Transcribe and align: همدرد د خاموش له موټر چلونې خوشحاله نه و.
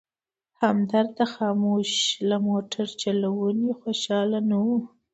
همدرد 0.61 1.09
د 1.19 1.21
خاموش 1.35 1.91
له 2.29 2.37
موټر 2.47 2.87
چلونې 3.01 3.71
خوشحاله 3.81 4.39
نه 4.49 4.57
و. 4.65 4.67